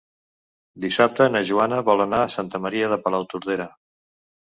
[0.85, 3.73] Dissabte na Joana vol anar a Santa Maria de Palautordera.